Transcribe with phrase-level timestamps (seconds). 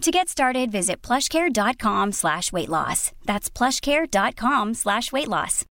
[0.00, 3.12] To get started, visit plushcare.com slash weight loss.
[3.26, 5.64] That's plushcare.com slash weight loss.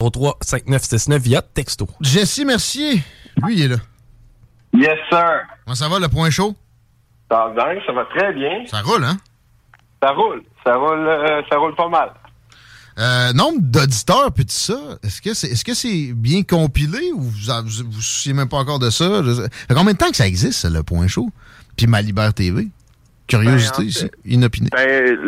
[0.00, 1.88] 35969 via texto.
[2.00, 3.02] Jesse Mercier,
[3.42, 3.76] lui, il est là.
[4.74, 5.42] Yes, sir.
[5.64, 6.54] Comment ça va, le point chaud?
[7.28, 8.64] Ça va bien, ça va très bien.
[8.66, 9.16] Ça roule, hein?
[10.00, 10.44] Ça roule.
[10.64, 12.12] Ça roule, euh, ça roule pas mal.
[13.00, 17.22] Euh, nombre d'auditeurs, puis tout ça, est-ce que c'est est -ce c'est bien compilé ou
[17.22, 19.22] vous vous vous souciez même pas encore de ça?
[19.24, 21.28] Je- Ça fait combien de temps que ça existe, le point chaud?
[21.78, 22.66] Puis Ma Libère TV?
[23.26, 24.68] Curiosité, Ben, en ici, fait- inopinée.
[24.72, 25.18] Ben,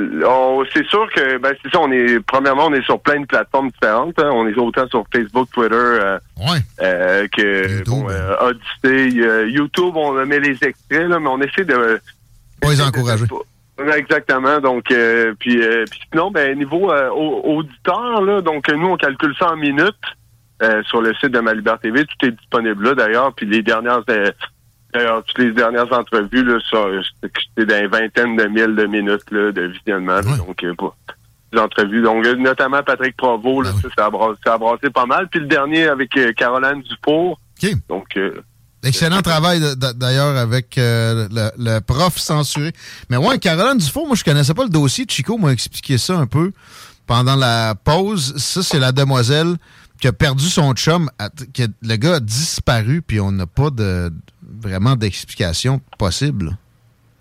[0.74, 3.68] c'est sûr que, ben, c'est ça, on est, premièrement, on est sur plein de plateformes
[3.70, 4.18] différentes.
[4.18, 4.30] hein.
[4.32, 6.18] On est autant sur Facebook, Twitter, euh,
[6.82, 11.64] euh, que, bon, euh, Odyssey, euh, YouTube, on met les extraits, là, mais on essaie
[11.64, 12.00] de...
[12.62, 13.26] Pas les encourager.
[13.96, 14.60] Exactement.
[14.60, 18.96] Donc, euh, puis, euh, puis sinon, ben, niveau euh, au- auditeur, là, donc nous, on
[18.96, 19.94] calcule ça en minutes
[20.62, 22.04] euh, sur le site de Ma Liberté TV.
[22.04, 23.32] Tout est disponible là, d'ailleurs.
[23.34, 24.30] Puis les dernières, euh,
[24.92, 26.78] d'ailleurs, toutes les dernières entrevues, là, ça,
[27.22, 30.20] c'était dans une vingtaine de mille de minutes là, de visionnement.
[30.20, 30.74] Donc, euh,
[31.52, 32.02] les entrevues.
[32.02, 35.28] Donc, euh, notamment Patrick Provo, là, ça, ça, a brassé, ça a brassé pas mal.
[35.30, 37.40] Puis le dernier avec euh, Caroline Dufour.
[37.88, 38.40] Donc, euh,
[38.82, 42.72] Excellent travail d'ailleurs avec euh, le, le prof censuré.
[43.10, 45.04] Mais ouais, Caroline Dufault, moi je connaissais pas le dossier.
[45.06, 46.52] Chico m'a expliqué ça un peu
[47.06, 48.34] pendant la pause.
[48.38, 49.56] Ça, c'est la demoiselle
[50.00, 51.10] qui a perdu son chum.
[51.18, 51.28] à-
[51.82, 54.10] le gars a disparu, puis on n'a pas de
[54.50, 56.56] vraiment d'explication possible.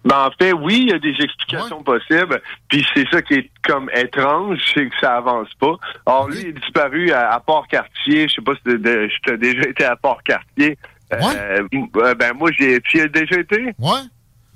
[0.06, 2.42] Ben, en fait, oui, il y a des explications possibles.
[2.70, 5.76] Puis c'est ça qui est comme étrange, c'est que ça avance pas.
[6.06, 8.28] Or, lui, il est disparu à, à Port-Cartier.
[8.30, 10.78] Je sais pas si tu as déjà été à Port-Cartier.
[11.12, 11.64] Euh,
[11.98, 12.80] euh, ben, moi, j'ai...
[12.82, 13.74] Tu y as déjà été?
[13.78, 14.00] Ouais.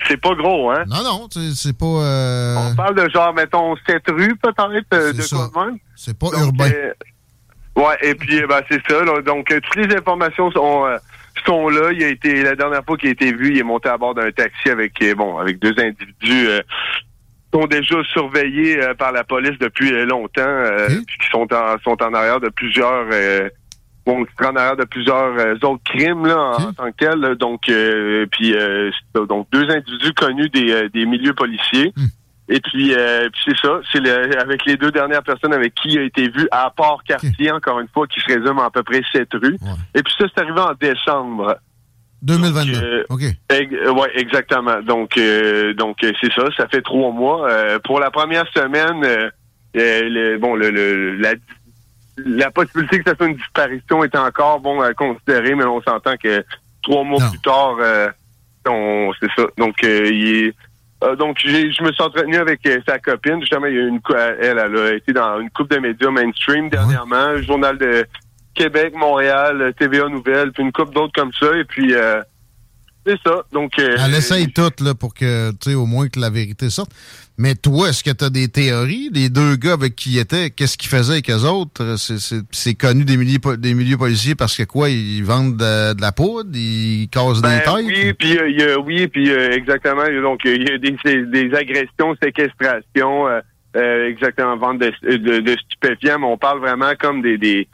[0.08, 0.84] C'est pas gros, hein?
[0.88, 1.86] Non, non, c'est pas...
[1.86, 5.50] euh, On parle de genre, mettons, sept rues, peut-être, de ça.
[5.96, 6.70] C'est pas Donc, urbain.
[6.72, 6.94] euh,
[7.76, 9.04] ouais, et puis euh, ben, c'est ça.
[9.04, 9.22] là.
[9.22, 10.86] donc toutes les informations sont
[11.46, 11.92] sont là.
[11.92, 14.14] Il a été la dernière fois qu'il a été vu, il est monté à bord
[14.14, 19.12] d'un taxi avec euh, bon avec deux individus euh, qui sont déjà surveillés euh, par
[19.12, 23.08] la police depuis euh, longtemps, euh, puis qui sont en sont en arrière de plusieurs
[23.12, 23.50] euh,
[24.06, 27.20] bon, en arrière de plusieurs autres crimes là en, en tant que tels.
[27.20, 27.36] là.
[27.36, 28.92] Donc euh, puis euh,
[29.28, 31.94] donc deux individus connus des, des milieux policiers.
[32.50, 35.90] Et puis, euh, puis c'est ça, c'est le- avec les deux dernières personnes avec qui
[35.90, 38.84] il a été vu à Port-Cartier, encore une fois, qui se résume à, à peu
[38.84, 39.58] près sept rues.
[39.96, 41.56] Et puis ça, c'est arrivé en décembre.
[42.22, 42.78] 2022.
[42.84, 43.22] Euh, OK.
[43.50, 44.82] Ex- euh, ouais, exactement.
[44.82, 46.44] Donc, euh, donc euh, c'est ça.
[46.58, 47.48] Ça fait trois mois.
[47.84, 49.32] Pour la première semaine,
[49.74, 51.34] le, bon, le, le- la,
[52.18, 56.16] la possibilité que ça soit une disparition est encore bon à considérer, mais on s'entend
[56.18, 56.44] que
[56.82, 57.76] trois mois plus tard,
[58.68, 59.44] on, c'est ça.
[59.58, 60.56] Donc, il est-
[61.04, 63.40] euh, donc, j'ai- je me suis entretenu avec euh, sa copine.
[63.42, 64.00] Justement, il y a une,
[64.40, 68.06] elle, elle a été dans une coupe de médias mainstream dernièrement, Journal de
[68.56, 71.56] Québec, Montréal, euh, TVA Nouvelles, puis une coupe d'autres comme ça.
[71.58, 72.22] Et puis, euh,
[73.06, 73.44] c'est ça.
[73.52, 76.70] Donc, euh, Elle essaye tout là, pour que, tu sais, au moins que la vérité
[76.70, 76.92] sorte.
[77.38, 79.10] Mais toi, est-ce que tu as des théories?
[79.12, 81.96] Les deux gars avec qui ils étaient, qu'est-ce qu'ils faisaient avec eux autres?
[81.98, 84.90] C'est- connu des milieux, des milieux policiers parce que quoi?
[84.90, 86.52] Ils vendent de, de la poudre?
[86.54, 87.74] Ils cassent Ben, des têtes?
[87.86, 90.04] Oui, puis euh, il y a, oui, puis euh, exactement.
[90.22, 93.40] Donc il y a des, des- des agressions, séquestrations, euh,
[93.76, 96.20] euh, exactement vente de, de, de stupéfiants.
[96.20, 97.68] Mais on parle vraiment comme des, des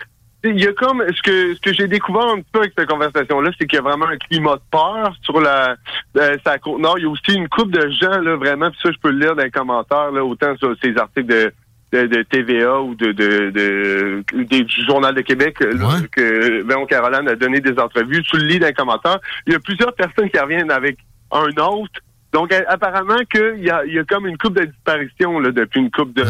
[0.43, 2.89] il y a comme ce que ce que j'ai découvert un petit peu avec cette
[2.89, 5.75] conversation-là, c'est qu'il y a vraiment un climat de peur sur la
[6.17, 6.97] euh, sa côte nord.
[6.97, 9.19] Il y a aussi une couple de gens là vraiment, puis ça je peux le
[9.19, 11.53] lire dans les commentaires là, autant sur ces articles de
[11.91, 14.23] de, de TVA ou de, de, de,
[14.61, 18.21] du Journal de Québec là, que Véron Caroline a donné des entrevues.
[18.23, 19.19] Tu le lis dans les commentaires.
[19.47, 20.99] Il y a plusieurs personnes qui reviennent avec
[21.31, 21.99] un autre.
[22.31, 25.79] Donc, apparemment qu'il y a, il y a comme une coupe de disparition là, depuis
[25.79, 26.23] une coupe de...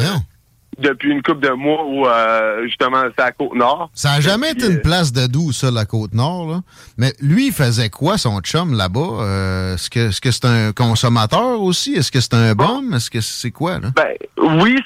[0.81, 3.89] depuis une couple de mois où euh, justement c'est à Côte-Nord.
[3.93, 6.47] Ça a jamais été une euh, place de doux, ça, la Côte-Nord.
[6.49, 6.61] Là.
[6.97, 8.99] Mais lui, il faisait quoi, son chum, là-bas?
[9.21, 9.89] Euh, est-ce
[10.21, 11.93] que c'est un consommateur aussi?
[11.93, 12.93] Est-ce que c'est un bum?
[12.93, 13.89] Est-ce que c'est quoi, là?
[13.95, 14.77] Ben oui,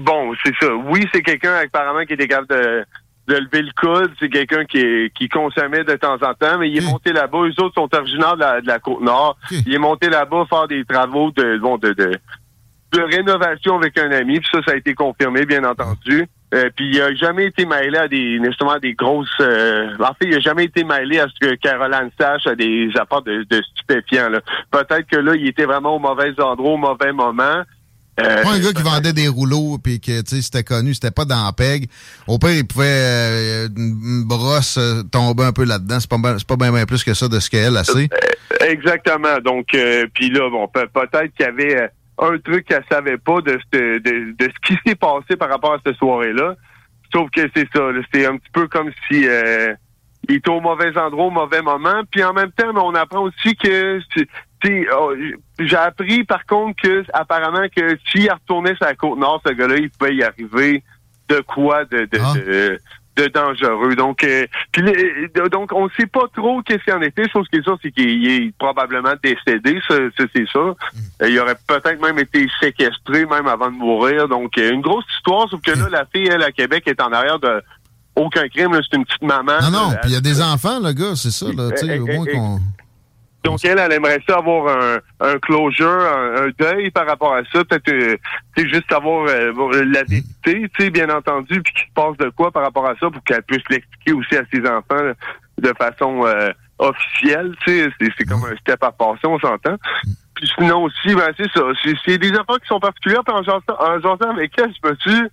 [0.00, 0.74] bon, c'est ça.
[0.74, 2.84] Oui, c'est quelqu'un apparemment qui était capable de,
[3.28, 4.12] de lever le coude.
[4.20, 7.38] C'est quelqu'un qui, est- qui consommait de temps en temps, mais il est monté là-bas.
[7.38, 9.36] Eux autres sont originaires de la, Côte-Nord.
[9.50, 12.18] Il est monté là-bas faire des travaux de, bon, de, de,
[12.92, 14.40] de rénovation avec un ami.
[14.40, 16.26] Puis ça, ça a été confirmé, bien entendu.
[16.54, 18.38] Euh, puis il a jamais été mêlé à des
[18.70, 22.10] à des grosses euh, en fait, il a jamais été mêlé à ce que Caroline
[22.18, 24.28] sache à des apports de, de stupéfiants.
[24.28, 24.40] là.
[24.70, 27.62] Peut-être que là, il était vraiment au mauvais endroit, au mauvais moment.
[28.18, 31.10] Euh, Pas un gars qui vendait des rouleaux puis que tu sais c'était connu, c'était
[31.10, 31.88] pas dans la peg.
[32.28, 35.98] Au pire, il pouvait euh, une brosse euh, tomber un peu là-dedans.
[36.00, 38.08] C'est pas c'est pas bien plus que ça de ce qu'elle a sait.
[38.60, 39.38] Exactement.
[39.44, 43.40] Donc, euh, puis là, bon, peut- peut-être qu'il y avait un truc qu'elle savait pas
[43.40, 46.54] de, ce- de, de ce qui s'est passé par rapport à cette soirée-là.
[47.12, 47.92] Sauf que c'est ça.
[47.92, 49.74] là, C'est un petit peu comme si euh,
[50.28, 52.02] il était au mauvais endroit, au mauvais moment.
[52.10, 54.00] Puis en même temps, on apprend aussi que
[54.98, 55.12] oh,
[55.60, 59.76] j'ai appris par contre que apparemment que s'il retournait sur la côte nord, ce gars-là,
[59.76, 60.82] il pouvait y arriver
[61.28, 62.32] de quoi de, de, Ah.
[62.34, 62.78] de,
[63.16, 63.94] de dangereux.
[63.96, 67.28] Donc, euh, puis le- euh, donc on sait pas trop qu'est-ce qu'il en était.
[67.30, 70.58] Chose qui est sûre, c'est qu'il est probablement décédé, c'est ça.
[70.58, 70.74] Euh,
[71.28, 74.28] Il aurait peut-être même été séquestré même avant de mourir.
[74.28, 77.10] Donc, euh, une grosse histoire, sauf que là, la fille, elle, à Québec, est en
[77.12, 77.62] arrière de
[78.14, 78.78] aucun crime.
[78.88, 79.60] C'est une petite maman.
[79.62, 81.70] Non, non, Euh, puis il y a des enfants, le gars, c'est ça, là.
[81.76, 82.60] Sais, au Eh, eh, moins eh, qu'on.
[83.46, 87.44] Donc, elle, elle aimerait ça avoir un, un closure, un, un deuil par rapport à
[87.52, 87.64] ça.
[87.64, 88.16] Peut-être, euh,
[88.56, 92.50] juste savoir euh, la vérité, tu sais, bien entendu, puis qu'il se passe de quoi
[92.50, 95.14] par rapport à ça pour qu'elle puisse l'expliquer aussi à ses enfants là,
[95.58, 96.50] de façon euh,
[96.80, 97.88] officielle, tu sais.
[98.18, 99.76] C'est, comme un step à passer, on s'entend.
[100.34, 101.62] Puis sinon aussi, ben c'est ça.
[102.04, 103.22] C'est, des affaires qui sont particulières.
[103.24, 105.28] Puis en jasant, en avec elle, je me suis...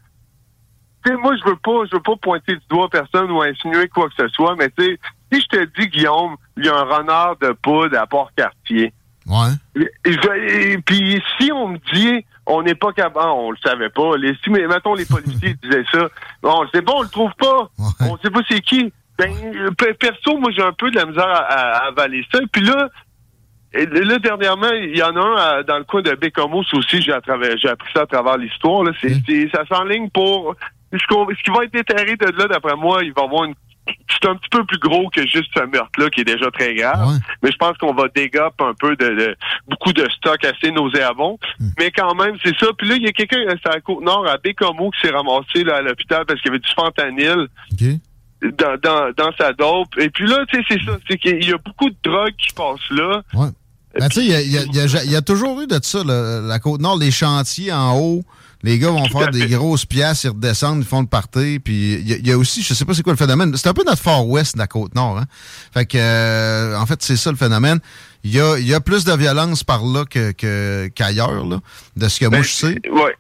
[1.04, 3.90] Tu sais, moi, je veux pas, je veux pas pointer du doigt personne ou insinuer
[3.90, 5.00] quoi que ce soit, mais tu sais,
[5.34, 8.94] si je te dis, Guillaume, il y a un renard de poudre à Port-Cartier,
[9.28, 9.50] Ouais.
[9.76, 13.58] et- et- et puis si on me dit on n'est pas capable, ah, on le
[13.64, 14.18] savait pas.
[14.18, 16.10] Les, si mais mettons les policiers disaient ça,
[16.42, 17.70] bon, on le sait pas, on le trouve pas.
[17.80, 18.10] Ouais.
[18.12, 18.92] On sait pas c'est qui.
[19.18, 22.26] Ben euh, pe- perso, moi j'ai un peu de la misère à, à- à avaler
[22.34, 22.40] ça.
[22.52, 22.90] Puis là,
[23.74, 27.02] et là dernièrement, il y en a un à- dans le coin de Bécamos aussi.
[27.02, 28.84] J'ai appris ça à travers l'histoire.
[28.84, 30.56] Là, c'est, c'est- ça s'enligne pour
[31.00, 33.54] ce, qui va être déterré de là, d'après moi, il va y avoir une
[34.10, 37.06] c'est un petit peu plus gros que juste ce meurtre-là qui est déjà très grave
[37.06, 37.16] Ouais.
[37.42, 39.36] mais je pense qu'on va dégaper un peu de, de-
[39.68, 41.38] beaucoup de stock assez nauséabond.
[41.60, 41.68] Hmm.
[41.78, 42.68] Mais quand même, c'est ça.
[42.78, 45.66] Puis là, il y a quelqu'un euh, sur la Côte-Nord, à Bécomo, qui s'est ramassé
[45.66, 48.54] là, à l'hôpital parce qu'il y avait du fentanyl OK.
[48.58, 49.98] dans, dans, dans sa dope.
[49.98, 50.98] Et puis là, tu sais, c'est ça.
[51.10, 53.22] C'est qu'il y a beaucoup de drogue qui passe là.
[53.34, 53.50] Ouais.
[54.00, 55.68] Ben, tu sais, il y y a- il y a- il y a toujours eu
[55.68, 58.24] de ça, là, la Côte-Nord, les chantiers en haut.
[58.64, 61.60] Les gars vont Tout faire des grosses pièces, ils redescendent, ils font le party.
[61.60, 63.56] Puis il y, a- il y a aussi, je sais pas c'est quoi le phénomène,
[63.58, 65.18] c'est un peu notre Far West de la Côte-Nord.
[65.20, 65.26] Hein?
[65.74, 67.80] Fait que, euh, en fait, c'est ça le phénomène.
[68.24, 71.60] Il y a, y a plus de violence par là que, que- qu'ailleurs, là,
[71.98, 72.82] de ce que moi Ben, je sais.
[72.90, 73.16] Ouais.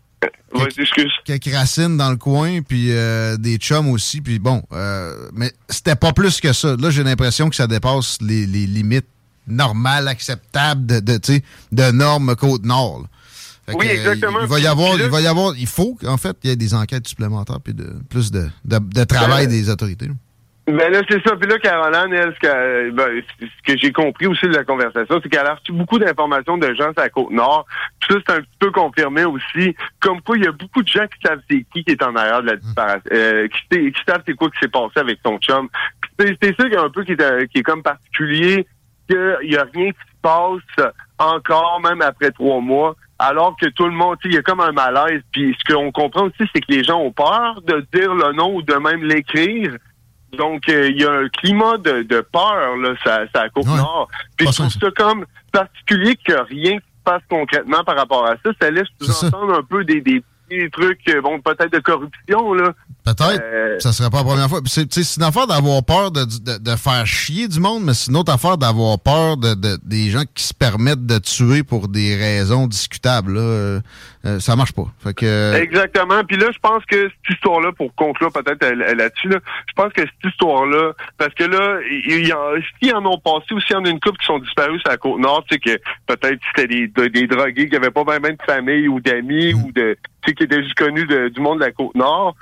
[0.55, 1.11] Ouais, excuse.
[1.25, 5.95] Quelques racines dans le coin, puis euh, des chums aussi, puis bon, euh, mais c'était
[5.95, 6.75] pas plus que ça.
[6.79, 9.07] Là, j'ai l'impression que ça dépasse les, les limites
[9.47, 13.07] normales, acceptables de, de, tu sais, de normes Côte-Nord.
[13.69, 14.39] Oui, que, euh, exactement.
[14.41, 16.53] Il va y avoir, là- il va y avoir, il faut en fait, il y
[16.53, 20.07] ait des enquêtes supplémentaires puis de plus de, de, de travail Ben, des autorités.
[20.65, 21.35] Ben là, c'est ça.
[21.35, 25.19] Puis là, Caroline, elle, ce que, ben, ce que j'ai compris aussi de la conversation,
[25.21, 27.65] c'est qu'elle a reçu beaucoup d'informations de gens sur la Côte-Nord.
[27.99, 29.75] Puis ça, c'est un petit peu confirmé aussi.
[29.99, 32.15] Comme quoi, il y a beaucoup de gens qui savent c'est qui qui est en
[32.15, 35.67] arrière de la disparition, euh, qui, savent c'est quoi qui s'est passé avec ton chum.
[36.17, 38.65] Puis c'est ça qui est un peu qui est, euh, qui est comme particulier,
[39.09, 40.91] qu'il y a rien qui se passe
[41.25, 42.95] encore, même après trois mois.
[43.19, 45.21] Alors que tout le monde, il y a comme un malaise.
[45.31, 48.55] Puis ce qu'on comprend aussi, c'est que les gens ont peur de dire le nom
[48.55, 49.75] ou de même l'écrire.
[50.37, 54.09] Donc, euh, il y a un climat de, de peur, là, ça, ça à Côte-Nord.
[54.35, 54.91] Puis Pas je trouve ça.
[54.97, 58.51] comme particulier que rien ne se passe concrètement par rapport à ça.
[58.59, 62.73] Ça laisse sous-entendre un peu des, des petits trucs, euh, bon, peut-être de corruption, là.
[63.05, 63.41] Peut-être.
[63.43, 64.59] Euh, Ça serait pas la première fois.
[64.65, 64.83] C'est
[65.17, 68.31] une affaire d'avoir peur de, de, de faire chier du monde, mais c'est une autre
[68.31, 72.67] affaire d'avoir peur de, de- des gens qui se permettent de tuer pour des raisons
[72.67, 73.33] discutables.
[73.33, 73.41] Là.
[73.41, 73.79] Euh,
[74.25, 74.85] euh, ça marche pas.
[75.03, 76.23] Fait que, euh, Exactement.
[76.23, 80.01] Puis là, je pense que cette histoire-là, pour conclure peut-être là-dessus, là, je pense que
[80.01, 82.37] cette histoire-là, parce que là, il y en,
[82.81, 84.89] s'ils en ont passé aussi, il y en a une couple qui sont disparus sur
[84.91, 88.21] la Côte-Nord, tu sais, que peut-être c'était des, de- des drogués qui n'avaient pas même
[88.37, 91.65] de famille ou d'amis ou de, tu sais, qui étaient juste connus du monde de
[91.65, 92.35] la Côte-Nord.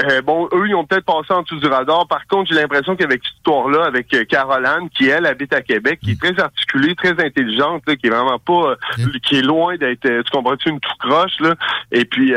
[0.00, 2.06] Euh, bon, eux, ils ont peut-être passé en dessous du radar.
[2.08, 6.00] Par contre, j'ai l'impression qu'avec cette histoire-là, avec euh, Caroline, qui elle habite à Québec,
[6.02, 9.76] qui est très articulée, très intelligente, là, qui est vraiment pas, euh, qui est loin
[9.76, 11.54] d'être, euh, tu comprends-tu, une tout croche, là.
[11.92, 12.34] Et puis,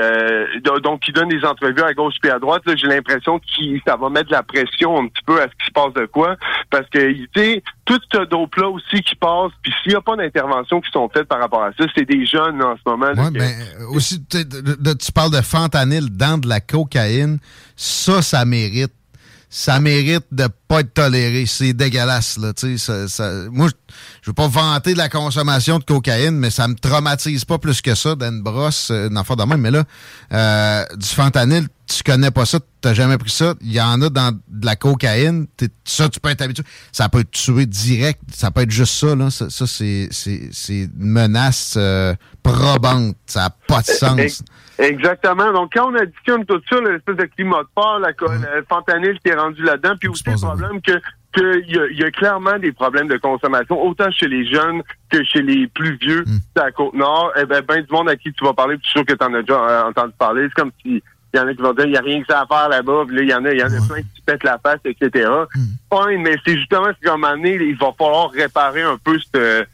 [0.83, 2.61] donc, qui donne des entrevues à gauche puis à droite.
[2.65, 3.45] Là, j'ai l'impression que
[3.85, 6.05] ça va mettre de la pression un petit peu à ce qui se passe de
[6.05, 6.35] quoi,
[6.69, 10.15] parce que, tu sais, tout ce dope-là aussi qui passe, puis s'il n'y a pas
[10.15, 13.11] d'intervention qui sont faites par rapport à ça, c'est des jeunes en ce moment.
[13.15, 13.55] Oui, mais
[13.89, 17.39] aussi, tu parles de fentanyl dans de la cocaïne
[17.75, 18.93] ça, ça mérite.
[19.49, 21.45] Ça mérite de pas être toléré.
[21.45, 22.51] C'est dégueulasse, là.
[22.77, 23.69] Ça, ça, moi,
[24.21, 27.81] je veux pas vanter de la consommation de cocaïne, mais ça me traumatise pas plus
[27.81, 29.61] que ça d'une brosse, euh, une affaire de même.
[29.61, 29.83] Mais là,
[30.33, 33.53] euh, du fentanyl, tu connais pas ça, t'as jamais pris ça.
[33.61, 35.47] Il y en a dans de la cocaïne.
[35.85, 36.63] Ça, tu peux être habitué.
[36.91, 38.19] Ça peut te tuer direct.
[38.33, 39.29] Ça peut être juste ça, là.
[39.29, 40.09] Ça, c'est,
[40.69, 43.15] une menace euh, probante.
[43.25, 44.43] Ça n'a pas de sens.
[44.79, 45.51] Exactement.
[45.53, 49.31] Donc, quand on additionne tout ça, l'espèce de climat de port, la, le fentanyl qui
[49.31, 50.23] est rendu là-dedans, puis aussi
[50.57, 50.99] problème que
[51.33, 55.23] qu'il y, a, y a clairement des problèmes de consommation, autant chez les jeunes que
[55.23, 56.59] chez les plus vieux mm.
[56.59, 57.33] à la Côte-Nord.
[57.39, 59.13] Eh ben, ben du monde à qui tu vas parler, puis je suis sûr que
[59.13, 60.47] tu en as déjà euh, entendu parler.
[60.47, 62.27] C'est comme si il y en a qui vont dire il n'y a rien que
[62.27, 64.01] ça à faire là-bas, puis là, il y en a, il y en a plein
[64.01, 65.29] qui pètent la face, etc.
[65.53, 66.21] Mm.
[66.21, 69.67] mais c'est justement ce qu'à un moment donné, il va falloir réparer un peu cette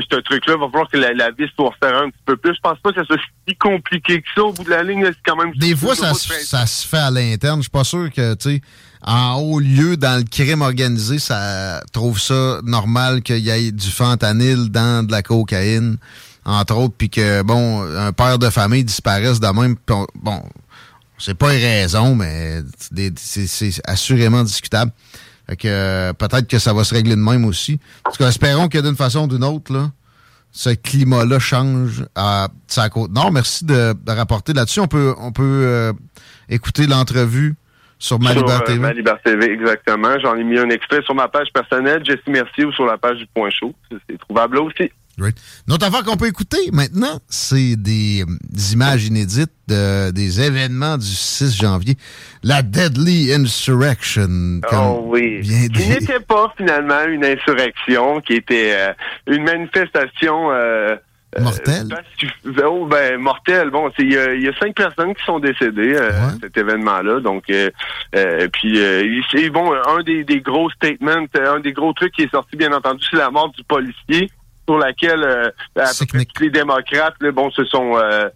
[0.00, 0.54] ce truc-là.
[0.54, 2.54] Il va falloir que la, la vis soit un petit peu plus.
[2.54, 3.18] Je pense pas que ça soit
[3.48, 4.42] si compliqué que ça.
[4.42, 5.52] Au bout de la ligne, c'est quand même...
[5.54, 7.58] Des fois, ça, ça se fait à l'interne.
[7.58, 8.62] Je suis pas sûr que, tu sais,
[9.04, 13.90] en haut lieu, dans le crime organisé, ça trouve ça normal qu'il y ait du
[13.90, 15.96] fentanyl dans de la cocaïne,
[16.44, 19.76] entre autres, puis que, bon, un père de famille disparaisse de même.
[20.14, 20.42] Bon,
[21.18, 22.62] c'est pas une raison, mais
[23.16, 24.92] c'est assurément discutable.
[25.52, 27.78] Fait que euh, peut-être que ça va se régler de même aussi.
[28.04, 29.90] Parce que espérons que d'une façon ou d'une autre, là,
[30.50, 33.30] ce climat-là change à sa côte nord.
[33.30, 34.80] Merci de, rapporter là-dessus.
[34.80, 35.92] On peut, on peut euh,
[36.48, 37.54] écouter l'entrevue
[37.98, 39.04] sur Malibar euh, TV.
[39.24, 40.18] TV, exactement.
[40.22, 43.18] J'en ai mis un extrait sur ma page personnelle, Jesse Mercier, ou sur la page
[43.18, 43.74] du Point Chaud.
[44.08, 44.90] C'est trouvable là aussi.
[45.18, 45.36] Great.
[45.68, 48.24] Notre affaire qu'on peut écouter maintenant, c'est des,
[48.72, 51.96] images inédites de, des événements du 6 janvier.
[52.42, 54.60] La Deadly Insurrection.
[54.72, 55.40] oh oui.
[55.42, 58.92] Qui n'était pas finalement une insurrection, qui était euh,
[59.26, 60.50] une manifestation...
[60.50, 60.96] Euh,
[61.36, 61.88] euh mortelle?
[62.64, 63.70] oh, ben, mortelle.
[63.70, 67.20] Bon, il y, a cinq personnes qui sont décédées à cet événement-là.
[67.20, 67.44] Donc,
[68.52, 72.72] puis, bon, un des, des gros statements, un des gros trucs qui est sorti, bien
[72.72, 74.30] entendu, c'est la mort du policier
[74.68, 75.50] sur laquelle euh,
[76.40, 78.28] les démocrates bon, se sont euh,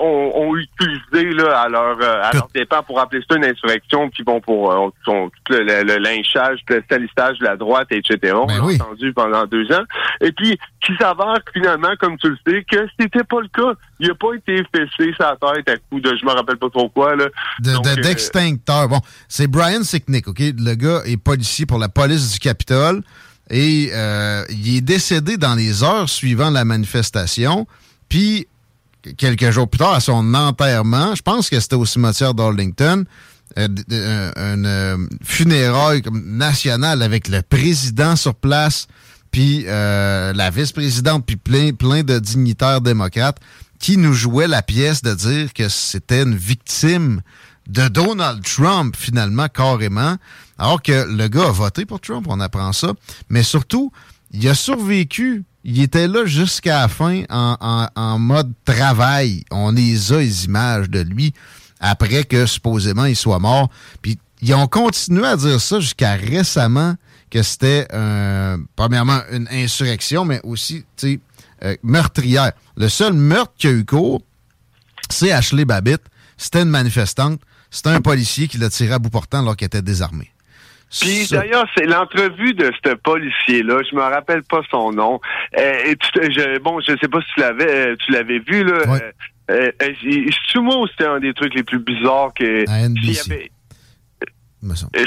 [0.00, 4.22] ont, utilisé là, à leur euh, à leur dépens pour appeler ça une insurrection, qui
[4.22, 8.16] vont pour tout le, lynchage, le salissage de la droite, etc.
[8.22, 9.84] Ben on l'a entendu pendant deux ans.
[10.20, 13.78] Et puis, qui s'avère finalement, comme tu le sais, que c'était pas le cas.
[14.00, 16.88] Il n'a pas été fessé sa tête à coup de je me rappelle pas trop
[16.88, 17.14] quoi.
[17.14, 17.26] Là.
[18.02, 18.88] D'extincteur.
[18.88, 20.40] bon, c'est Brian Sicknick, OK?
[20.40, 23.02] Le gars est policier pour la police du Capitole.
[23.50, 27.66] Et euh, il est décédé dans les heures suivant la manifestation.
[28.08, 28.46] Puis,
[29.16, 33.04] quelques jours plus tard, à son enterrement, je pense que c'était au cimetière d'Arlington,
[33.58, 38.86] euh, un euh, funérail national avec le président sur place,
[39.30, 43.38] puis la vice-présidente, puis plein, plein de dignitaires démocrates
[43.80, 47.20] qui nous jouaient la pièce de dire que c'était une victime
[47.68, 50.16] de Donald Trump, finalement, carrément.
[50.58, 52.92] Alors que le gars a voté pour Trump, on apprend ça.
[53.28, 53.92] Mais surtout,
[54.32, 55.44] il a survécu.
[55.64, 59.44] Il était là jusqu'à la fin en, mode travail.
[59.50, 61.32] On les a les images de lui
[61.80, 63.70] après que supposément il soit mort.
[64.02, 66.96] Puis ils ont continué à dire ça jusqu'à récemment
[67.30, 67.88] que c'était
[68.76, 70.84] premièrement une insurrection, mais aussi
[71.64, 72.52] euh, meurtrière.
[72.76, 74.20] Le seul meurtre qui a eu cours,
[75.08, 76.02] c'est Ashley Babbitt.
[76.36, 77.40] C'était une manifestante.
[77.74, 80.30] C'était un policier qui l'a tiré à bout portant alors qu'il était désarmé.
[81.00, 83.82] Puis d'ailleurs, c'est l'entrevue de ce policier-là.
[83.90, 85.20] Je me rappelle pas son nom.
[85.58, 88.86] Euh, et je, bon, je sais pas si tu l'avais, euh, tu l'avais vu là.
[88.86, 89.12] Ouais.
[89.50, 92.70] Euh, euh Sumo, c'était un des trucs les plus bizarres que.
[92.70, 93.50] À NBC.
[94.62, 95.04] Avait...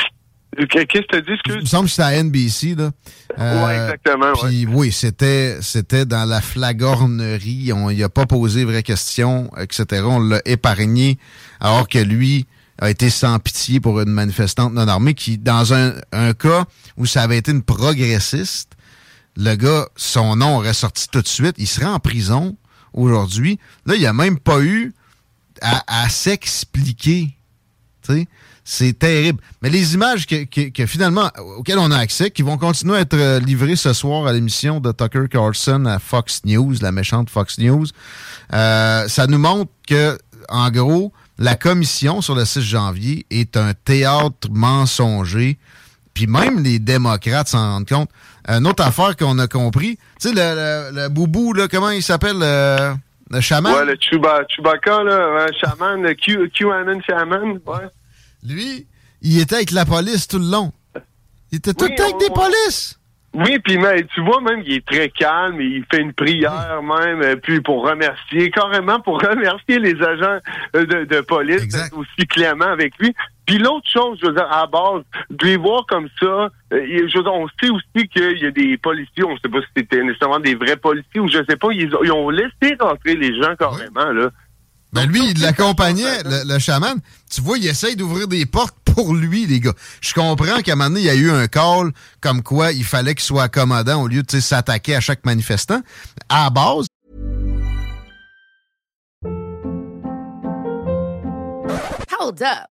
[0.68, 2.92] Qu'est-ce que tu as dit, Il me semble que c'était à NBC, là.
[3.38, 4.34] oui, exactement.
[4.44, 7.72] Puis oui, c'était, c'était dans la flagornerie.
[7.74, 10.04] On n'y a pas posé vraies questions, etc.
[10.06, 11.18] On l'a épargné,
[11.62, 12.46] alors que lui,
[12.80, 15.94] a été sans pitié pour une manifestante non armée qui, dans un,
[16.34, 16.66] cas
[16.98, 18.74] où ça avait été une progressiste,
[19.36, 21.56] le gars, son nom aurait sorti tout de suite.
[21.58, 22.56] Il serait en prison
[22.94, 23.60] aujourd'hui.
[23.86, 24.94] Là, il n'y a même pas eu
[25.62, 27.36] à, s'expliquer.
[28.64, 29.42] C'est terrible.
[29.62, 33.40] Mais les images que, finalement auxquelles on a accès, qui vont continuer à être euh,
[33.40, 37.86] livrées ce soir à l'émission de Tucker Carlson à Fox News, la méchante Fox News,
[38.54, 40.18] euh, ça nous montre que,
[40.50, 45.58] en gros, la commission sur le 6 janvier est un théâtre mensonger.
[46.14, 48.10] Puis même les démocrates s'en rendent compte.
[48.48, 52.38] Une autre affaire qu'on a compris, tu sais, le, le, boubou, là, comment il s'appelle,
[52.40, 52.96] le,
[53.30, 53.74] le chaman?
[53.74, 57.88] Ouais, le Chewbacca, là, un chaman, le Q, QAnon chaman, ouais.
[58.44, 58.88] Lui,
[59.22, 60.72] il était avec la police tout le long.
[61.52, 62.98] Il était tout le temps avec des polices.
[63.34, 67.22] Oui, puis mais, tu vois même il est très calme, il fait une prière même,
[67.22, 70.40] euh, puis pour remercier, carrément pour remercier les agents
[70.76, 73.14] euh, de, police aussi clément avec lui.
[73.46, 77.18] Puis l'autre chose, je veux dire, à base, de les voir comme ça, euh, je
[77.18, 79.68] veux dire, on sait aussi qu'il y a des policiers, on ne sait pas si
[79.76, 83.56] c'était nécessairement des vrais policiers ou je sais pas, ils, ont laissé rentrer les gens
[83.56, 84.32] carrément, là.
[84.94, 87.00] Ben lui, il l'accompagnait, le, chaman.
[87.30, 89.74] Tu vois, il essaye d'ouvrir des portes pour lui, les gars.
[90.02, 91.92] Je comprends qu'à un moment donné, il y a eu un call
[92.22, 95.82] comme quoi il fallait qu'il soit accommodant au lieu de s'attaquer à chaque manifestant.
[96.30, 96.88] À base.
[102.20, 102.77] Hold up.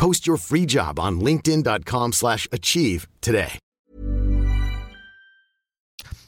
[0.00, 3.58] Post your free job on linkedin.com/achieve today.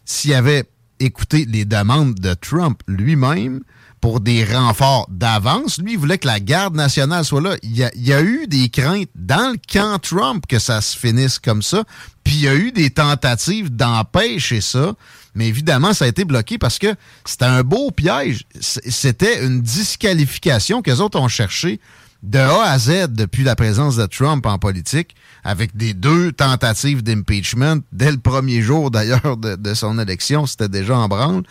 [0.05, 0.64] S'il avait
[1.00, 3.62] écouté les demandes de Trump lui-même
[4.02, 7.57] pour des renforts d'avance, lui il voulait que la garde nationale soit là.
[7.62, 10.83] Il y, a, il y, a, eu des craintes dans le camp Trump que ça
[10.83, 11.85] se finisse comme ça,
[12.25, 14.93] puis il y a eu des tentatives d'empêcher ça.
[15.35, 18.45] Mais évidemment, ça a été bloqué parce que c'était un beau piège.
[18.61, 21.81] C'était une disqualification que les autres ont cherché
[22.23, 25.14] de A à Z depuis la présence de Trump en politique,
[25.45, 30.97] avec des deux tentatives d'impeachment dès le premier jour d'ailleurs de, son élection, c'était déjà
[30.97, 31.43] en branle.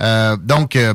[0.00, 0.94] Euh, donc, euh,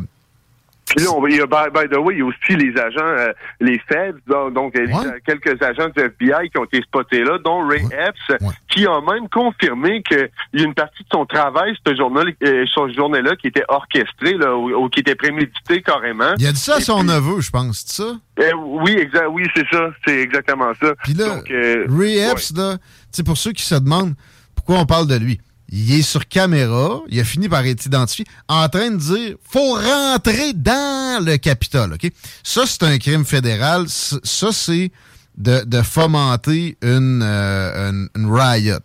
[0.96, 3.32] puis là, il y a, by, the way, il y a aussi les agents, euh,
[3.62, 4.20] les Feds,
[4.54, 4.88] donc, euh,
[5.26, 9.30] quelques agents du FBI qui ont été spotés là, dont Ray Epps, qui a même
[9.30, 13.64] confirmé qu'il y a une partie de son travail, ce journée, euh, journée-là, qui était
[13.70, 16.34] orchestré, là, ou, qui était prémédité carrément.
[16.38, 18.18] Il a dit ça à son neveu, je pense, c'est ça?
[18.58, 20.94] oui, exact, oui, c'est ça, c'est exactement ça.
[21.04, 21.42] Puis là,
[21.88, 22.78] Ray Epps, là,
[23.26, 24.16] pour ceux qui se demandent
[24.56, 25.40] pourquoi on parle de lui,
[25.72, 29.74] il est sur caméra, il a fini par être identifié, en train de dire faut
[29.74, 31.94] rentrer dans le Capitole.
[31.94, 32.12] OK?
[32.44, 33.86] Ça, c'est un crime fédéral.
[33.88, 34.92] Ça, c'est
[35.38, 38.80] de, fomenter une, euh, une, riot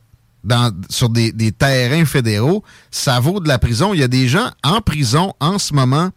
[0.45, 2.63] dans, sur des, des, terrains fédéraux.
[2.93, 3.93] Ça vaut de la prison.
[3.93, 6.11] Il y a des gens en prison en ce moment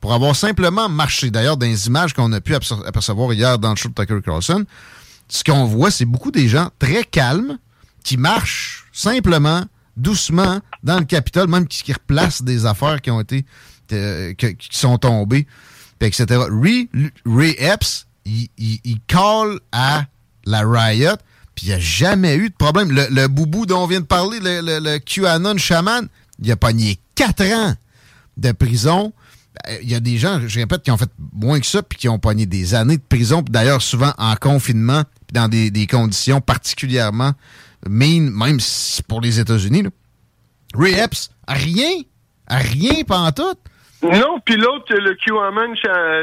[0.00, 1.30] pour avoir simplement marché.
[1.30, 4.64] D'ailleurs, dans les images qu'on a pu apercevoir hier dans le show de Tucker Carlson,
[5.28, 7.58] ce qu'on voit, c'est beaucoup des gens très calmes
[8.02, 9.64] qui marchent simplement
[9.96, 13.44] doucement dans le Capitole, même qui, replace des affaires qui ont été
[13.92, 15.46] euh, qui sont tombées,
[16.00, 16.40] etc.
[16.50, 20.04] Ray, Epps, il, il, call à
[20.46, 21.16] la riot,
[21.54, 22.90] puis il n'y a jamais eu de problème.
[22.90, 26.08] Le, boubou dont on vient de parler, le, QAnon chaman,
[26.42, 27.74] il a pogné quatre ans
[28.36, 29.12] de prison.
[29.64, 31.98] Ben, il y a des gens, je répète, qui ont fait moins que ça, puis
[31.98, 36.40] qui ont pogné des années de prison, d'ailleurs souvent en confinement, dans des, des conditions
[36.40, 37.32] particulièrement
[37.88, 38.58] mean, même
[39.08, 39.84] pour les États-Unis.
[40.74, 42.02] Ray Epps, rien,
[42.48, 43.58] rien pantoute.
[44.04, 45.74] Non, puis l'autre, le QAnon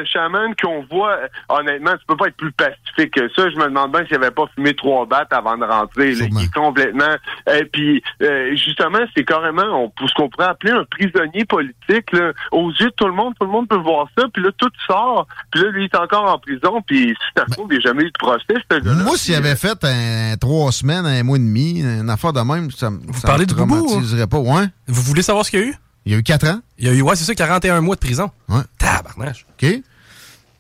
[0.06, 1.18] Shaman qu'on voit,
[1.50, 3.50] honnêtement, tu peux pas être plus pacifique que ça.
[3.50, 6.12] Je me demande bien s'il avait pas fumé trois battes avant de rentrer.
[6.12, 7.16] il est complètement...
[7.48, 12.12] Et euh, puis, euh, justement, c'est carrément on, ce qu'on pourrait appeler un prisonnier politique.
[12.12, 12.34] Là.
[12.52, 14.26] Aux yeux de tout le monde, tout le monde peut voir ça.
[14.34, 15.28] Puis là, tout sort.
[15.52, 16.82] Puis là, lui, il est encore en prison.
[16.86, 19.04] Puis si ça se trouve, il n'a jamais eu de procès, ce gars-là.
[19.04, 22.72] Moi, s'il avait fait un, trois semaines, un mois et demi, une affaire de même,
[22.72, 24.40] ça, Vous ça parlez me traumatiserait pas.
[24.40, 24.66] Ouais.
[24.88, 25.76] Vous voulez savoir ce qu'il y a eu?
[26.06, 26.62] Il y a eu 4 ans?
[26.78, 28.32] Il y a eu, ouais, c'est ça, 41 mois de prison.
[28.50, 28.62] Ouais.
[28.78, 29.46] Tabarnage.
[29.52, 29.82] OK.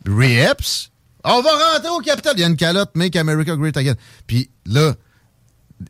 [0.08, 0.91] Ray Epps,
[1.23, 2.34] on va rentrer au Capitole.
[2.38, 3.95] Il y a une calotte, Make America Great Again.
[4.27, 4.93] Puis là,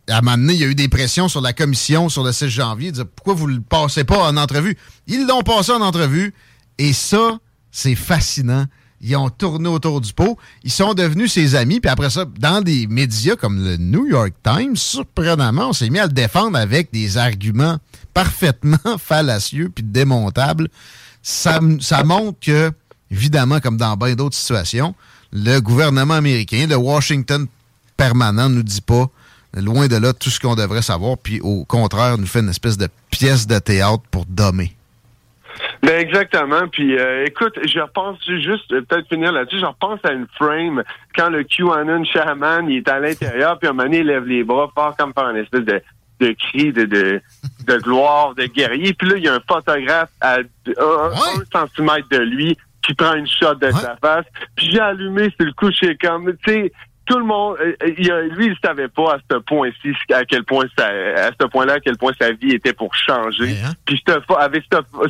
[0.10, 2.32] à un moment donné, il y a eu des pressions sur la commission sur le
[2.32, 2.92] 16 janvier.
[3.16, 4.78] Pourquoi vous ne le passez pas en entrevue?
[5.08, 6.34] Ils l'ont passé en entrevue.
[6.78, 7.40] Et ça,
[7.72, 8.66] c'est fascinant.
[9.04, 10.38] Ils ont tourné autour du pot.
[10.64, 11.80] Ils sont devenus ses amis.
[11.80, 16.00] Puis après ça, dans des médias comme le New York Times, surprenamment, on s'est mis
[16.00, 17.78] à le défendre avec des arguments
[18.14, 20.68] parfaitement fallacieux puis démontables.
[21.24, 22.72] Ça, ça montre que,
[23.10, 24.96] évidemment, comme dans bien d'autres situations,
[25.34, 27.48] le gouvernement américain, le Washington
[27.98, 29.10] permanent, nous dit pas
[29.56, 32.78] loin de là tout ce qu'on devrait savoir, puis au contraire, nous fait une espèce
[32.78, 34.76] de pièce de théâtre pour dommer.
[35.84, 36.68] Ben exactement.
[36.72, 39.60] Puis euh, écoute, je repense juste euh, peut-être finir là-dessus.
[39.60, 40.84] Je repense à une frame
[41.16, 44.26] quand le QAnon shaman il est à l'intérieur, puis à un moment donné, il lève
[44.26, 45.82] les bras fort comme par une espèce de
[46.20, 47.22] de cri de, de,
[47.68, 48.94] de gloire, de guerrier.
[48.94, 53.28] Puis là, il y a un photographe à un, centimètre de lui qui prend une
[53.28, 54.26] shot de sa face.
[54.56, 56.72] Puis j'ai allumé c'est le coup, je comme, tu sais,
[57.06, 60.66] tout le monde, euh, euh, lui, il savait pas à ce point-ci, à quel point
[60.78, 63.56] ça, à ce point-là, à quel point sa vie était pour changer.
[63.66, 63.74] Hein?
[63.86, 64.04] Puis
[64.38, 64.64] avec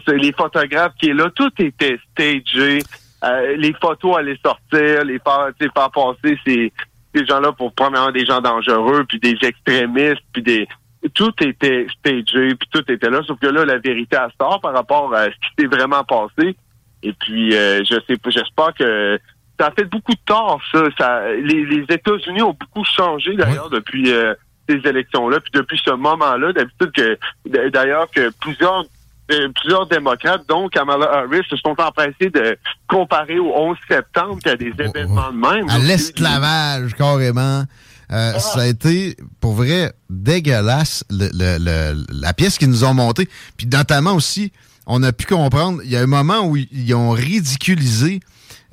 [0.08, 2.80] les photographes qui est là, tout était stagé.
[3.24, 6.74] Euh, les photos allaient sortir, les faire, faire passer ces,
[7.14, 10.68] ces gens-là pour premièrement des gens dangereux, puis des extrémistes, puis des
[11.14, 13.22] tout était stagé, puis tout était là.
[13.28, 16.56] Sauf que là, la vérité à sort par rapport à ce qui s'est vraiment passé.
[17.04, 19.20] Et puis, je sais, j'espère que
[19.62, 21.34] ça a fait beaucoup de tort, ça.
[21.36, 24.34] les, États-Unis ont beaucoup changé, d'ailleurs, depuis euh,
[24.68, 26.52] ces élections-là, puis depuis ce moment-là.
[26.52, 28.86] D'habitude, que d'ailleurs, que plusieurs
[29.32, 34.52] euh, plusieurs démocrates, dont Kamala Harris, se sont empressés de comparer au 11 septembre qu'il
[34.52, 35.70] y a des événements de même.
[35.70, 37.64] À l'esclavage, carrément.
[38.12, 38.40] Euh, ah.
[38.40, 43.30] Ça a été, pour vrai, dégueulasse, la pièce qu'ils nous ont montée.
[43.58, 44.52] Puis notamment aussi,
[44.88, 48.22] on a pu comprendre, il y a un moment où ils ont ridiculisé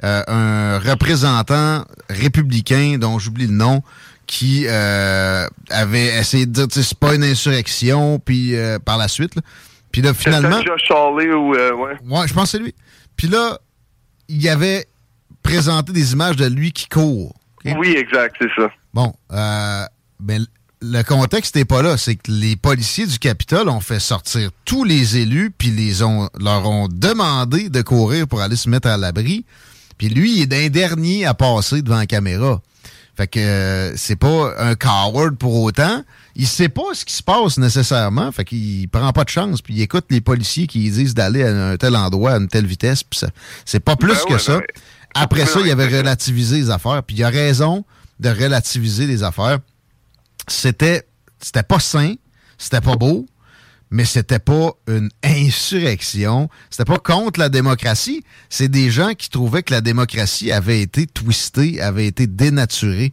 [0.05, 3.83] euh, un représentant républicain dont j'oublie le nom
[4.27, 9.33] qui euh, avait essayé de dire c'est pas une insurrection puis euh, par la suite
[9.91, 11.97] puis là finalement Josh ou ouais.
[12.07, 12.75] ouais je pense que c'est lui.
[13.17, 13.59] Puis là
[14.29, 14.87] il avait
[15.43, 17.35] présenté des images de lui qui court
[17.65, 18.71] oui exact c'est ça.
[18.95, 19.13] Bon
[20.21, 20.47] ben
[20.81, 24.85] le contexte n'est pas là, c'est que les policiers du Capitole ont fait sortir tous
[24.85, 28.97] les élus, puis les ont, leur ont demandé de courir pour aller se mettre à
[28.97, 29.45] l'abri.
[29.99, 32.63] Puis lui, il est d'un dernier à passer devant la caméra.
[33.17, 36.05] Fait que euh, c'est pas un coward pour autant.
[36.37, 38.31] Il sait pas ce qui se passe nécessairement.
[38.31, 39.61] Fait qu'il prend pas de chance.
[39.61, 42.67] Puis il écoute les policiers qui disent d'aller à un tel endroit, à une telle
[42.67, 43.03] vitesse.
[43.03, 43.21] Puis
[43.65, 44.59] c'est pas plus ben que ça.
[44.59, 44.67] Ben
[45.17, 47.03] Après ça, il avait relativisé les affaires.
[47.03, 47.85] Puis il a raison
[48.21, 49.59] de relativiser les affaires.
[50.47, 51.09] C'était,
[51.43, 52.15] c'était pas sain.
[52.57, 53.27] C'était pas beau
[53.91, 59.63] mais c'était pas une insurrection, c'était pas contre la démocratie, c'est des gens qui trouvaient
[59.63, 63.13] que la démocratie avait été twistée, avait été dénaturée.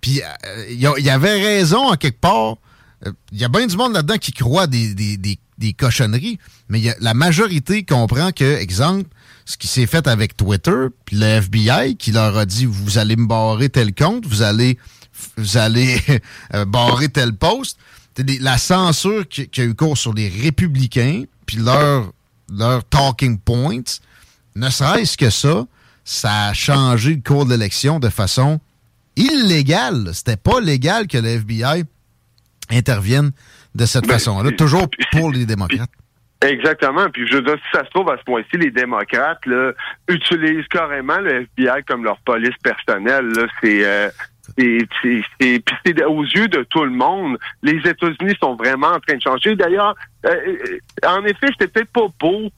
[0.00, 2.56] Puis euh, il y, avait raison en quelque part.
[3.04, 6.82] Il euh, y a bien du monde là-dedans qui croit des, des, des, cochonneries, mais
[7.00, 9.08] la majorité comprend que, exemple,
[9.44, 13.16] ce qui s'est fait avec Twitter, puis le FBI qui leur a dit vous allez
[13.16, 14.78] me barrer tel compte, vous allez
[15.36, 15.98] vous allez
[16.54, 17.78] euh, barrer tel poste
[18.40, 22.12] la censure qui, a eu cours sur les républicains, puis leur,
[22.52, 24.00] leur talking points,
[24.54, 25.66] ne serait-ce que ça,
[26.04, 28.60] ça a changé le cours de l'élection de façon
[29.16, 30.10] illégale.
[30.12, 31.84] C'était pas légal que le FBI
[32.70, 33.32] intervienne
[33.74, 35.90] de cette ben, façon-là, toujours pour les démocrates.
[36.42, 37.08] Exactement.
[37.10, 39.72] Puis je veux dire, si ça se trouve à ce point-ci, les démocrates là,
[40.08, 43.32] utilisent carrément le FBI comme leur police personnelle.
[43.62, 44.10] C'est euh,
[44.56, 49.56] c'est aux yeux de tout le monde, les États-Unis sont vraiment en train de changer.
[49.56, 52.50] D'ailleurs, euh, euh, en effet, c'était peut-être pas beau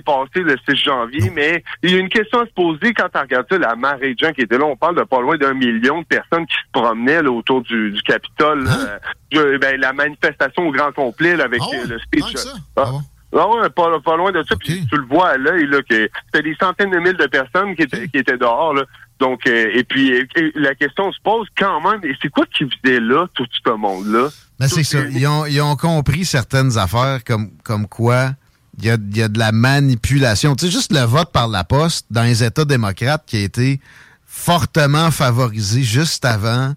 [0.00, 3.20] passé le 6 janvier, mais il y a une question à se poser quand on
[3.20, 4.64] regarde ça, la marée de gens qui étaient là.
[4.64, 7.92] On parle de pas loin d'un million de personnes qui se promenaient là, autour du,
[7.92, 8.66] du Capitole.
[8.68, 8.98] Hein?
[9.34, 12.36] Euh, ben, la manifestation au grand complet avec ah le speech.
[12.76, 12.90] Ah.
[13.36, 14.54] Ah ouais, pas, pas, loin de ça.
[14.54, 17.74] Puis tu le vois à l'œil, là, que c'était des centaines de mille de personnes
[17.74, 18.74] qui étaient, qui étaient dehors.
[18.74, 18.84] Là.
[19.20, 20.12] Donc, euh, et puis,
[20.54, 24.28] la question se pose quand même, et c'est quoi qui faisait là, tout ce monde-là?
[24.58, 25.00] Ben, c'est ça.
[25.10, 28.32] Ils ont, ils ont compris certaines affaires comme, comme quoi
[28.78, 30.56] il y a, y a de la manipulation.
[30.56, 33.80] Tu sais, juste le vote par la poste dans les États démocrates qui a été
[34.36, 36.74] fortement favorisé juste avant.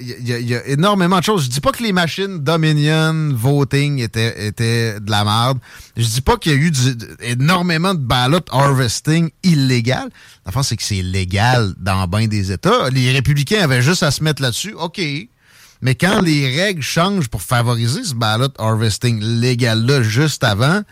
[0.00, 1.44] Il euh, y, a énormément de choses.
[1.44, 5.58] Je dis pas que les machines Dominion voting étaient, étaient de la merde.
[5.96, 6.72] Je dis pas qu'il y a eu
[7.20, 10.08] énormément de ballot harvesting illégal.
[10.46, 12.88] La fin, c'est que c'est légal dans bien des États.
[12.90, 14.72] Les républicains avaient juste à se mettre là-dessus.
[14.74, 15.02] OK.
[15.82, 20.82] Mais quand les règles changent pour favoriser ce ballot harvesting légal-là juste avant,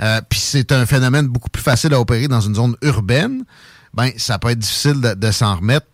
[0.00, 3.44] euh, puis c'est un phénomène beaucoup plus facile à opérer dans une zone urbaine,
[3.94, 5.86] ben ça peut être difficile de, s'en remettre.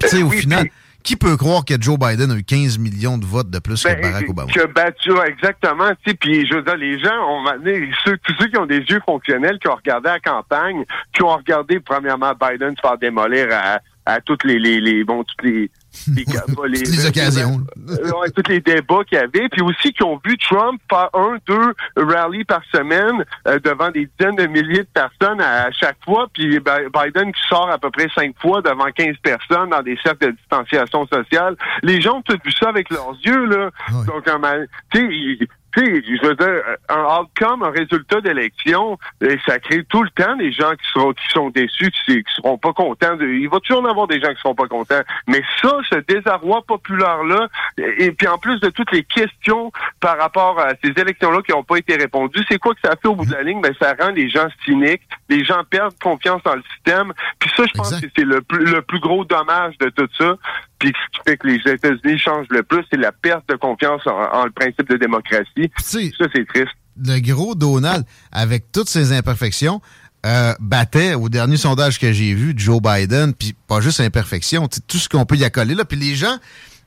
[0.00, 0.68] Tu sais, au final,
[1.02, 3.88] qui peut croire que Joe Biden a eu 15 millions de votes de plus que
[3.88, 4.52] Ben, Barack Obama?
[4.52, 5.90] Que exactement.
[6.04, 7.44] Tu sais, puis je veux dire, les gens ont
[8.04, 11.36] ceux, tous ceux qui ont des yeux fonctionnels, qui ont regardé la campagne, qui ont
[11.36, 15.70] regardé premièrement Biden se faire démolir à, à toutes les, les, les bon, toutes les,
[16.14, 17.60] les, les- Toutes les occasions.
[17.88, 21.36] Euh, tous les débats qu'il y avait, puis aussi qui ont vu Trump faire un,
[21.46, 26.26] deux rallyes par semaine euh, devant des dizaines de milliers de personnes à, chaque fois,
[26.32, 29.98] puis Bi- Biden qui sort à peu près cinq fois devant 15 personnes dans des
[30.02, 31.56] cercles de distanciation sociale.
[31.82, 33.70] Les gens ont tout vu ça avec leurs yeux, là.
[33.92, 34.06] Ouais.
[34.06, 34.26] Donc,
[35.72, 40.10] tu sais, je veux dire, un outcome, un résultat d'élection, euh, ça crée tout le
[40.10, 43.16] temps des gens qui seront qui sont déçus, qui, qui seront pas contents.
[43.16, 45.00] De, il va toujours en avoir des gens qui seront pas contents.
[45.26, 50.18] Mais ça, ce désarroi populaire-là, et, et puis en plus de toutes les questions par
[50.18, 53.14] rapport à ces élections-là qui n'ont pas été répondues, c'est quoi que ça fait au
[53.14, 53.60] bout de la ligne?
[53.60, 57.12] Ben, ça rend les gens cyniques, les gens perdent confiance dans le système.
[57.38, 58.06] Puis ça, je pense Exact.
[58.06, 60.36] que c'est le plus, le plus gros dommage de tout ça.
[60.80, 64.00] Puis ce qui fait que les États-Unis changent le plus, c'est la perte de confiance
[64.06, 65.70] en, en le principe de démocratie.
[65.78, 65.98] Ça,
[66.34, 66.72] c'est triste.
[66.96, 69.80] le gros Donald, avec toutes ses imperfections,
[70.26, 74.10] euh, battait au dernier sondage que j'ai vu Joe Biden, puis pas juste sais,
[74.86, 75.84] tout ce qu'on peut y accoler là.
[75.84, 76.36] Puis les gens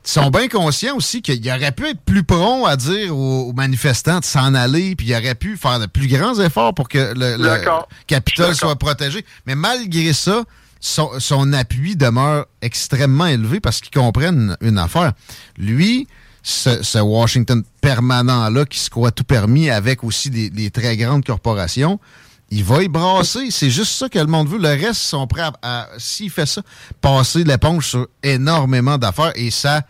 [0.03, 4.19] sont bien conscients aussi qu'il aurait pu être plus prompt à dire aux, aux manifestants
[4.19, 7.38] de s'en aller, puis il aurait pu faire de plus grands efforts pour que le,
[7.38, 7.63] le.
[8.06, 9.25] Capitole soit protégé.
[9.47, 10.43] Mais malgré ça,
[10.86, 15.13] son, son appui demeure extrêmement élevé parce qu'ils comprennent une affaire.
[15.58, 16.08] Lui,
[16.43, 21.24] ce, ce Washington permanent-là qui se croit tout permis avec aussi des, des très grandes
[21.24, 22.02] corporations,
[22.50, 23.50] il va y brasser.
[23.50, 24.58] C'est juste ça que le monde veut.
[24.60, 26.62] Le reste sont prêts à, à- s'il fait ça,
[27.00, 29.84] passer l'éponge sur énormément d'affaires et ça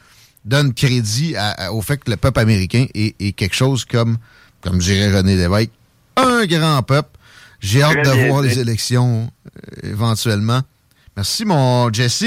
[0.46, 4.18] donne crédit à- à- au fait que le peuple américain est, est quelque chose comme,
[4.62, 5.72] comme dirait René Lévesque,
[6.18, 7.10] un grand peuple.
[7.60, 9.32] J'ai hâte de voir les élections
[9.84, 10.62] euh, éventuellement.
[11.16, 12.26] Merci, mon Jesse.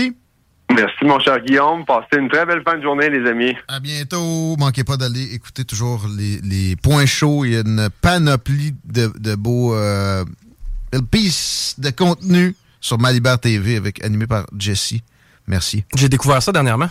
[0.71, 1.85] Merci, mon cher Guillaume.
[1.85, 3.55] Passez une très belle fin de journée, les amis.
[3.69, 4.57] À bientôt.
[4.59, 7.45] Manquez pas d'aller écouter toujours les, les points chauds.
[7.45, 10.25] Il y a une panoplie de, de beaux euh,
[10.93, 14.95] de contenu sur Malibert TV avec animé par Jesse.
[15.47, 15.85] Merci.
[15.97, 16.89] J'ai découvert ça dernièrement.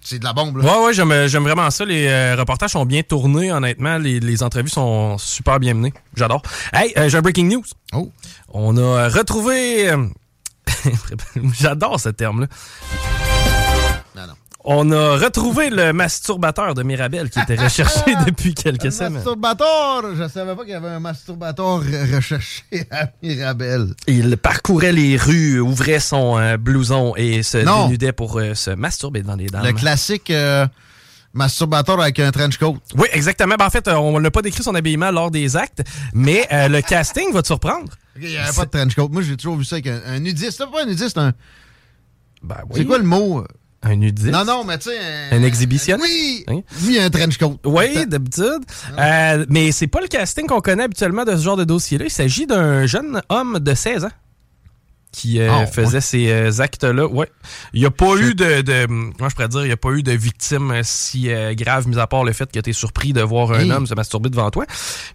[0.00, 0.64] C'est de la bombe, là.
[0.64, 1.84] Ouais, ouais, j'aime j'aime vraiment ça.
[1.84, 3.98] Les euh, reportages sont bien tournés, honnêtement.
[3.98, 5.92] Les, les entrevues sont super bien menées.
[6.14, 6.42] J'adore.
[6.72, 7.64] Hey, euh, j'ai un breaking news.
[7.92, 8.12] Oh.
[8.48, 9.90] On a retrouvé.
[11.58, 12.46] J'adore ce terme-là.
[14.16, 14.32] Non, non.
[14.68, 19.12] On a retrouvé le masturbateur de Mirabel qui était recherché depuis quelques semaines.
[19.14, 20.02] Masturbateur!
[20.16, 23.94] Je savais pas qu'il y avait un masturbateur re- recherché à Mirabel.
[24.08, 27.84] Il parcourait les rues, ouvrait son euh, blouson et se Non.
[27.84, 29.64] dénudait pour euh, se masturber devant les dames.
[29.64, 30.66] Le classique euh,
[31.32, 32.78] masturbateur avec un trench coat.
[32.96, 33.54] Oui, exactement.
[33.56, 36.80] Ben, en fait, on n'a pas décrit son habillement lors des actes, mais euh, le
[36.82, 37.92] casting va te surprendre.
[38.20, 39.08] Il n'y avait pas de trench coat.
[39.10, 40.52] Moi, j'ai toujours vu ça avec un, un nudiste.
[40.58, 41.32] C'est pas un nudiste, un...
[42.42, 42.74] Ben oui.
[42.76, 43.44] C'est quoi le mot?
[43.82, 44.30] Un nudiste?
[44.32, 44.98] Non, non, mais tu sais...
[45.30, 46.08] Un, Un exhibitionniste?
[46.08, 46.44] Oui!
[46.48, 46.60] Hein?
[47.00, 47.58] A un trench coat.
[47.64, 48.64] Oui, d'habitude.
[48.98, 52.06] Euh, mais c'est pas le casting qu'on connaît habituellement de ce genre de dossier-là.
[52.06, 54.10] Il s'agit d'un jeune homme de 16 ans
[55.16, 55.66] qui euh, Ah, ouais.
[55.66, 57.06] faisait ces euh, actes-là.
[57.06, 57.30] Ouais.
[57.72, 58.86] Il n'y a pas eu de, de.
[59.16, 61.88] Comment je pourrais dire, il n'y a pas eu de victime euh, si euh, grave,
[61.88, 63.72] mis à part le fait que tu es surpris de voir un Hey.
[63.72, 64.66] homme se masturber devant toi.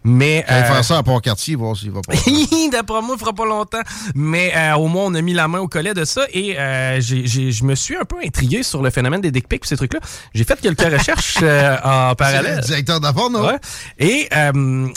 [0.03, 0.43] Mais.
[0.47, 2.13] Allez euh, faire ça à Port-Cartier, voir s'il va pas.
[2.71, 3.81] D'après moi, il fera pas longtemps.
[4.15, 6.99] Mais euh, au moins, on a mis la main au collet de ça et euh,
[7.01, 9.99] je me suis un peu intrigué sur le phénomène des dick pics et ces trucs-là.
[10.33, 12.55] J'ai fait quelques recherches euh, en parallèle.
[12.57, 13.45] le directeur d'affaires, non?
[13.45, 13.59] Ouais.
[13.99, 14.87] Et euh,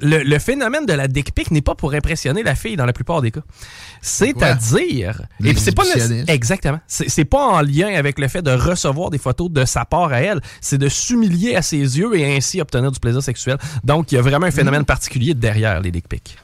[0.00, 2.92] le, le phénomène de la dick pic n'est pas pour impressionner la fille dans la
[2.92, 3.40] plupart des cas.
[4.04, 5.82] C'est-à-dire, et puis c'est pas
[6.28, 9.84] exactement, c'est c'est pas en lien avec le fait de recevoir des photos de sa
[9.86, 13.56] part à elle, c'est de s'humilier à ses yeux et ainsi obtenir du plaisir sexuel.
[13.82, 14.86] Donc il y a vraiment un phénomène Mm.
[14.86, 16.36] particulier derrière les dick pics.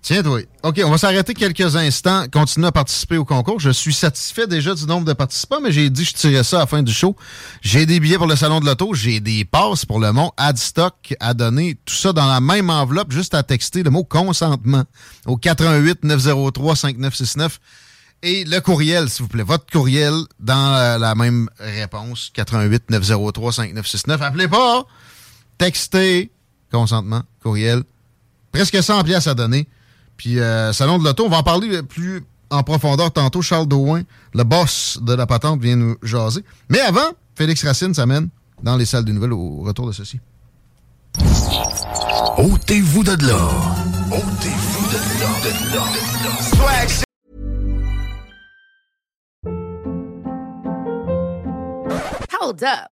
[0.00, 0.40] Tiens, toi.
[0.62, 2.26] OK, on va s'arrêter quelques instants.
[2.32, 3.58] Continuer à participer au concours.
[3.58, 6.56] Je suis satisfait déjà du nombre de participants, mais j'ai dit que je tirais ça
[6.56, 7.16] à la fin du show.
[7.62, 8.94] J'ai des billets pour le Salon de l'Auto.
[8.94, 11.76] J'ai des passes pour le Mont Adstock à donner.
[11.84, 14.84] Tout ça dans la même enveloppe, juste à texter le mot consentement
[15.26, 17.58] au 88 903 5969.
[18.22, 19.44] Et le courriel, s'il vous plaît.
[19.44, 22.30] Votre courriel dans la même réponse.
[22.34, 24.22] 88 903 5969.
[24.22, 24.86] Appelez pas.
[25.56, 26.30] Textez.
[26.72, 27.22] Consentement.
[27.42, 27.82] Courriel.
[28.52, 29.68] Presque 100 pièces à donner.
[30.18, 33.40] Puis, euh, Salon de l'Auto, on va en parler plus en profondeur tantôt.
[33.40, 34.02] Charles Douin,
[34.34, 36.44] le boss de la patente, vient nous jaser.
[36.68, 38.28] Mais avant, Félix Racine s'amène
[38.62, 40.18] dans les salles des nouvelles au retour de ceci.
[42.36, 43.38] Ôtez-vous de là.
[44.10, 45.30] Ôtez-vous de là.
[45.44, 45.82] De là.
[52.40, 52.97] Hold up.